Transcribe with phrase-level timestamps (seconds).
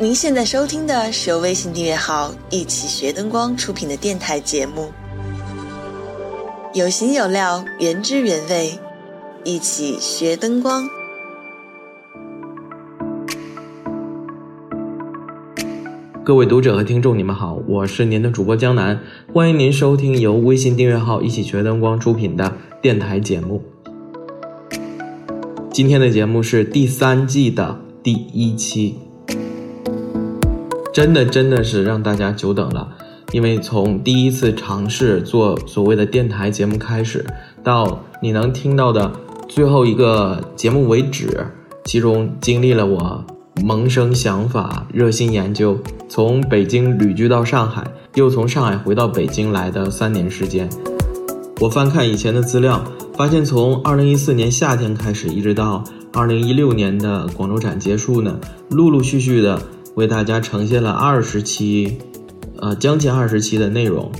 [0.00, 4.90] 您现在收听的是由微信订阅号“一起学灯光”出品的电台节目，
[6.74, 8.78] 有形有料，原汁原味，
[9.44, 10.88] 一起学灯光。
[16.24, 19.00] 各位读者和听众，你们好，我是您的主播江南，
[19.32, 23.62] 欢迎您收听由微信订阅号“一起学灯光”出品的电台节目。
[25.70, 28.98] 今天的节目是第三季的第一期。
[30.92, 32.86] 真的真的是让大家久等了，
[33.32, 37.24] 因为从第一次尝试做所谓的电台节目开始，
[37.64, 39.10] 到你能听到的
[39.48, 41.46] 最后一个节目为止，
[41.86, 43.24] 其中经历了我
[43.64, 45.78] 萌生想法、热心研究，
[46.10, 50.68] 从北京旅居到上海，又从上海回到北京来的三年时间。
[51.58, 52.84] 我翻看以前的资料，
[53.16, 58.38] 发现从二零一四年夏天开始，一直到二零一六年的广州展结束呢，
[58.68, 59.58] 陆陆续续的。
[59.94, 61.98] 为大家呈现了二十期，
[62.58, 64.10] 呃，将近二十期的内容。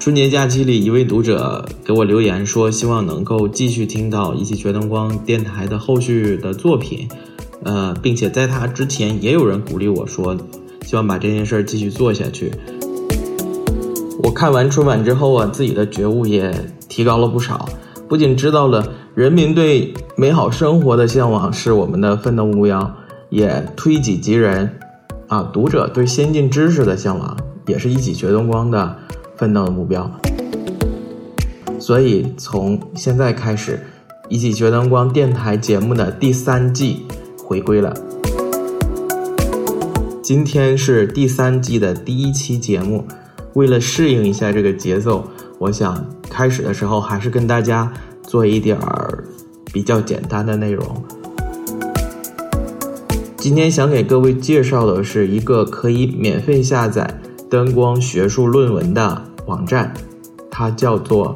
[0.00, 7.06] 春节假期里，一位读者给我留言说，希望能够继续听到一起学灯光电台的后续的作品，
[7.62, 10.34] 呃，并且在他之前也有人鼓励我说，
[10.86, 12.50] 希望把这件事儿继续做下去。
[14.22, 16.50] 我看完春晚之后啊，自己的觉悟也
[16.88, 17.68] 提高了不少。
[18.08, 22.94] 不仅知道了人民对美好生活的向往是我们的奋斗目标，
[23.30, 24.78] 也推己及人，
[25.26, 28.96] 啊，读者对先进知识的向往也是一起学灯光的
[29.34, 30.08] 奋斗的目标。
[31.80, 33.84] 所以从现在开始，
[34.28, 37.04] 一起学灯光电台节目的第三季
[37.44, 37.92] 回归了。
[40.22, 43.04] 今天是第三季的第一期节目，
[43.54, 45.24] 为了适应一下这个节奏，
[45.58, 46.06] 我想。
[46.30, 47.90] 开始的时候还是跟大家
[48.28, 49.24] 做一点儿
[49.72, 51.02] 比较简单的内容。
[53.38, 59.94] 今天想给各位介绍的是一个可以免费下载灯光学术论文的网站，
[60.50, 61.34] 它叫做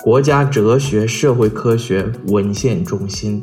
[0.00, 3.38] 国家哲学社会科学文献中心。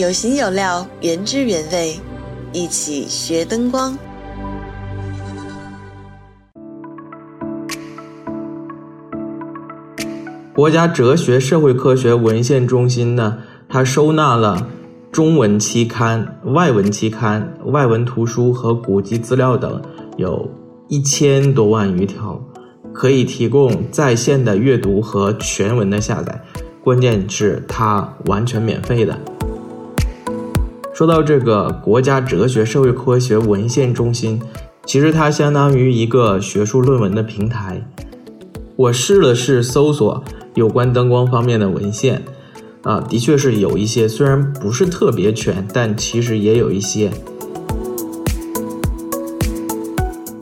[0.00, 1.94] 有形有料，原汁原味，
[2.54, 3.94] 一起学灯光。
[10.54, 14.68] 国家哲学社会科学文献中心呢，它收纳了
[15.12, 19.82] 中文期刊、外文期刊、外文图书和古籍资料等，
[20.16, 20.48] 有
[20.88, 22.42] 一千多万余条，
[22.94, 26.42] 可以提供在线的阅读和全文的下载。
[26.82, 29.20] 关键是它完全免费的。
[31.00, 34.38] 说到这个国家哲学社会科学文献中心，
[34.84, 37.82] 其实它相当于一个学术论文的平台。
[38.76, 40.22] 我试了试搜索
[40.56, 42.22] 有关灯光方面的文献，
[42.82, 47.10] 啊，的确是有一些，虽然不是特别全，但其实也有一些。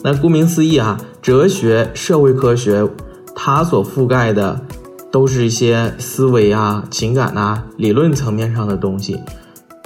[0.02, 2.84] 那顾名思义啊，哲学社会科学，
[3.32, 4.60] 它所覆盖的
[5.12, 9.20] 都是一些思维啊、情感啊、理论层面上的东西。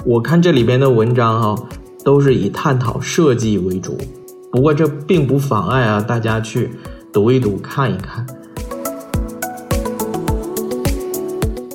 [0.05, 1.63] 我看这里边的文章哈，
[2.03, 3.97] 都是以探讨设计为主，
[4.51, 6.71] 不过这并不妨碍啊大家去
[7.13, 8.25] 读一读、看一看。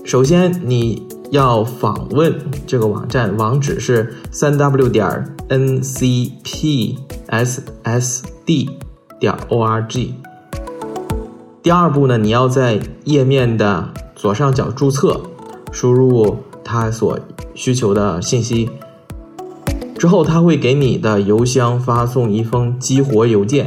[0.05, 8.69] 首先你要访问这个网站，网址是三 w 点 n c p s s d
[9.19, 10.15] 点 o r g。
[11.62, 15.19] 第二步呢，你要在页面的左上角注册，
[15.72, 16.37] 输入
[16.69, 17.19] 它所。
[17.55, 18.71] 需求的信息
[19.99, 23.67] 之后，他会给你的邮箱发送一封激活邮件。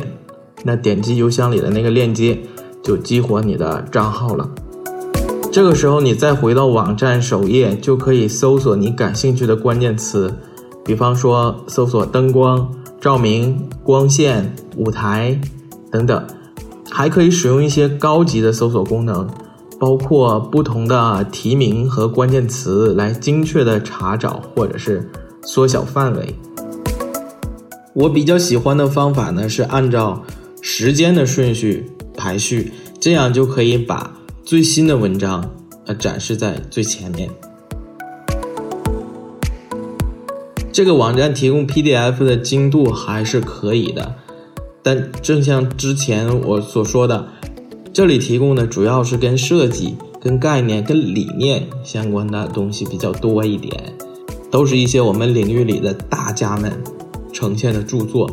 [0.63, 2.39] 那点击邮箱里的那个链接，
[2.81, 4.50] 就激活你的账号了。
[5.51, 10.33] 这个时候，你再回到网站首页，就可以搜索你感兴趣的关键词，
[10.85, 15.38] 比方说搜索灯光、照明、光线、舞台
[15.92, 16.25] 等等，
[16.89, 19.27] 还可以使用一些高级的搜索功能。
[19.81, 25.10] 包括不同的提名和关键词来精确的查找或者是
[25.42, 26.36] 缩小范围。
[27.95, 30.24] 我比较喜欢的方法呢是按照
[30.62, 34.13] 时间的顺序排序，这样就可以把
[34.45, 35.50] 最新的文章
[35.88, 37.27] 呃展示在最前面。
[40.72, 44.13] 这个网站提供 PDF 的精度还是可以的，
[44.84, 47.27] 但正像之前我所说的。
[47.93, 53.93] 这里提供的主要是跟设计跟概念跟理念相关的东西比较多一点
[54.49, 56.71] 都是一些我们领域里的大家们
[57.33, 58.29] 呈现的著作。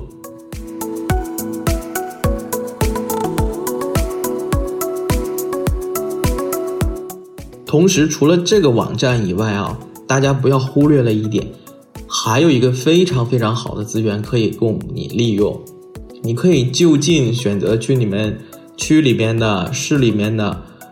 [7.67, 11.45] 同时除了这个网站以外啊大家不要忽略了一点
[12.07, 15.61] 还有一个非常非常好的资源可以供你利用
[16.23, 18.39] 你可以就近选择去你们
[18.79, 20.47] 区里边的、市里面的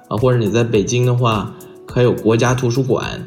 [0.08, 1.54] 啊，或者你在北京的话，
[1.86, 3.26] 可有国家图书馆。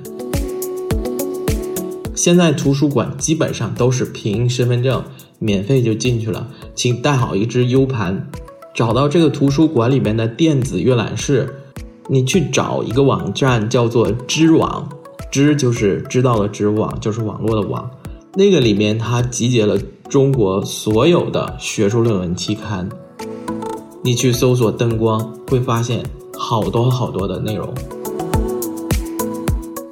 [2.14, 5.02] 现在图书馆基本上都是凭身份证
[5.40, 8.30] 免费就进去了，请带好一只 U 盘，
[8.76, 11.56] 找到这个图书馆里面的电子阅览室，
[12.08, 14.88] 你去找一个网站叫做知网，
[15.32, 17.90] 知就是知道的知网，就是网络的网，
[18.36, 19.76] 那个里面它集结了。
[20.10, 22.90] 中国所有的学术论文期刊，
[24.10, 26.04] 你去搜索“灯光”，会发现
[26.36, 27.72] 好多好多的内容。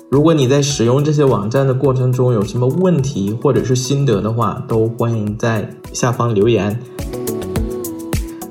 [0.10, 6.80] 如果你在使用这些网站的过程中有什么问题或者是心得的话，都欢迎在下方留言。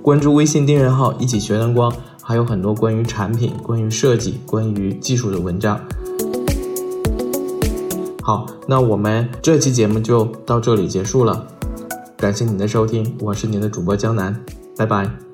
[0.01, 1.93] 关注微信订阅号“一起学灯光”，
[2.23, 5.81] 还有很多关于产品、关于设计、关于技术的文章。
[8.23, 11.45] 好，那我们这期节目就到这里结束了。
[12.17, 14.41] 感谢您的收听，我是您的主播江南，
[14.77, 15.26] 拜拜。